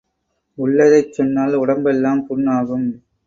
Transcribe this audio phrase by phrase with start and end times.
[0.57, 2.87] உள்ளதைச் சொன்னால் உடம்பெல்லாம் புண் ஆகும்.